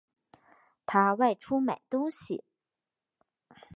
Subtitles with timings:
[0.87, 2.43] 他外出买东西